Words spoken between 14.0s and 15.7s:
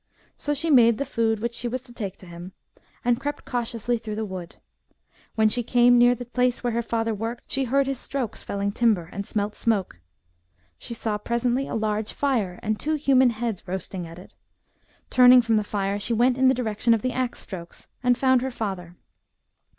at it. Turning from the